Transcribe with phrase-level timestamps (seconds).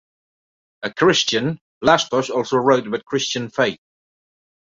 [0.81, 3.77] A Christian, Vlastos also wrote about Christian faith.